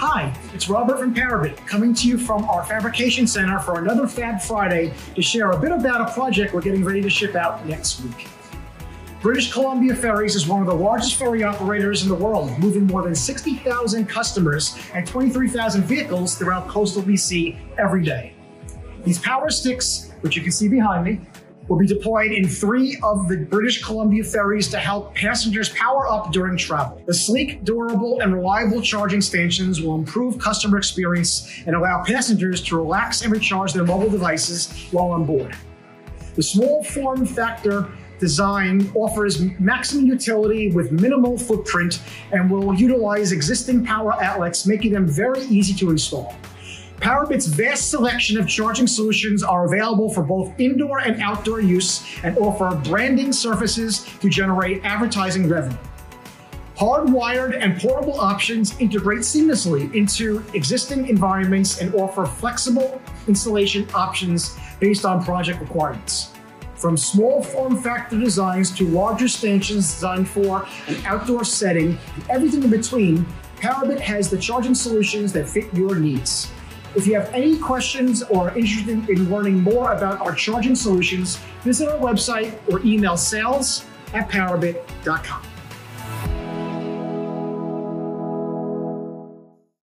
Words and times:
Hi, 0.00 0.32
it's 0.54 0.68
Robert 0.68 1.00
from 1.00 1.12
Parabit 1.12 1.56
coming 1.66 1.92
to 1.92 2.06
you 2.06 2.18
from 2.18 2.44
our 2.44 2.62
fabrication 2.64 3.26
center 3.26 3.58
for 3.58 3.80
another 3.80 4.06
Fab 4.06 4.40
Friday 4.40 4.94
to 5.16 5.20
share 5.20 5.50
a 5.50 5.58
bit 5.58 5.72
about 5.72 6.08
a 6.08 6.12
project 6.12 6.54
we're 6.54 6.60
getting 6.60 6.84
ready 6.84 7.02
to 7.02 7.10
ship 7.10 7.34
out 7.34 7.66
next 7.66 8.00
week. 8.02 8.28
British 9.20 9.52
Columbia 9.52 9.96
Ferries 9.96 10.36
is 10.36 10.46
one 10.46 10.60
of 10.60 10.68
the 10.68 10.74
largest 10.74 11.16
ferry 11.16 11.42
operators 11.42 12.04
in 12.04 12.08
the 12.08 12.14
world, 12.14 12.56
moving 12.60 12.86
more 12.86 13.02
than 13.02 13.12
60,000 13.12 14.06
customers 14.08 14.78
and 14.94 15.04
23,000 15.04 15.82
vehicles 15.82 16.36
throughout 16.36 16.68
coastal 16.68 17.02
BC 17.02 17.58
every 17.76 18.04
day. 18.04 18.34
These 19.04 19.18
Power 19.18 19.48
Stiks, 19.48 20.12
which 20.20 20.36
you 20.36 20.42
can 20.42 20.52
see 20.52 20.68
behind 20.68 21.06
me, 21.06 21.20
will 21.68 21.76
be 21.76 21.86
deployed 21.86 22.32
in 22.32 22.48
three 22.48 22.98
of 23.02 23.28
the 23.28 23.36
British 23.36 23.82
Columbia 23.82 24.24
ferries 24.24 24.68
to 24.68 24.78
help 24.78 25.14
passengers 25.14 25.68
power 25.70 26.08
up 26.08 26.32
during 26.32 26.56
travel. 26.56 27.02
The 27.06 27.14
sleek, 27.14 27.64
durable, 27.64 28.20
and 28.20 28.34
reliable 28.34 28.80
charging 28.80 29.20
stations 29.20 29.80
will 29.80 29.94
improve 29.94 30.38
customer 30.38 30.78
experience 30.78 31.62
and 31.66 31.76
allow 31.76 32.02
passengers 32.04 32.62
to 32.64 32.76
relax 32.76 33.22
and 33.22 33.32
recharge 33.32 33.72
their 33.72 33.84
mobile 33.84 34.10
devices 34.10 34.88
while 34.90 35.10
on 35.10 35.24
board. 35.24 35.56
The 36.34 36.42
small 36.42 36.84
form 36.84 37.26
factor 37.26 37.88
design 38.18 38.90
offers 38.94 39.40
maximum 39.60 40.06
utility 40.06 40.70
with 40.70 40.90
minimal 40.92 41.38
footprint 41.38 42.02
and 42.32 42.50
will 42.50 42.74
utilize 42.74 43.32
existing 43.32 43.84
power 43.84 44.20
outlets, 44.22 44.66
making 44.66 44.92
them 44.92 45.06
very 45.06 45.42
easy 45.42 45.74
to 45.74 45.90
install. 45.90 46.34
Parabit's 47.00 47.46
vast 47.46 47.90
selection 47.90 48.38
of 48.38 48.48
charging 48.48 48.88
solutions 48.88 49.44
are 49.44 49.66
available 49.66 50.10
for 50.10 50.22
both 50.22 50.52
indoor 50.58 50.98
and 50.98 51.22
outdoor 51.22 51.60
use 51.60 52.04
and 52.24 52.36
offer 52.38 52.74
branding 52.84 53.32
services 53.32 54.04
to 54.20 54.28
generate 54.28 54.84
advertising 54.84 55.48
revenue. 55.48 55.78
Hardwired 56.76 57.56
and 57.60 57.80
portable 57.80 58.20
options 58.20 58.78
integrate 58.80 59.20
seamlessly 59.20 59.92
into 59.94 60.44
existing 60.54 61.08
environments 61.08 61.80
and 61.80 61.94
offer 61.94 62.26
flexible 62.26 63.00
installation 63.28 63.86
options 63.94 64.56
based 64.80 65.04
on 65.04 65.24
project 65.24 65.60
requirements. 65.60 66.32
From 66.74 66.96
small 66.96 67.42
form 67.42 67.76
factor 67.76 68.18
designs 68.18 68.70
to 68.76 68.86
larger 68.88 69.26
stations 69.26 69.92
designed 69.92 70.28
for 70.28 70.66
an 70.86 70.96
outdoor 71.04 71.44
setting 71.44 71.98
and 72.14 72.30
everything 72.30 72.62
in 72.62 72.70
between, 72.70 73.26
Parabit 73.56 73.98
has 73.98 74.30
the 74.30 74.38
charging 74.38 74.74
solutions 74.74 75.32
that 75.32 75.48
fit 75.48 75.72
your 75.74 75.96
needs. 75.96 76.48
If 76.98 77.06
you 77.06 77.14
have 77.14 77.32
any 77.32 77.56
questions 77.56 78.24
or 78.24 78.50
are 78.50 78.58
interested 78.58 79.08
in 79.08 79.30
learning 79.30 79.62
more 79.62 79.92
about 79.92 80.20
our 80.20 80.34
charging 80.34 80.74
solutions, 80.74 81.36
visit 81.62 81.88
our 81.88 81.96
website 81.96 82.58
or 82.68 82.80
email 82.84 83.16
sales 83.16 83.84
at 84.14 84.28
parabit.com. 84.28 85.57